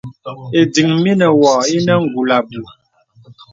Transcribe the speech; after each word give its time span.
Ìdiŋ 0.59 0.89
mə̀ 1.03 1.13
nə̀ 1.19 1.31
wɔ̄ 1.39 1.53
ònə 1.81 1.93
kùl 2.11 2.29
abùù. 2.37 2.65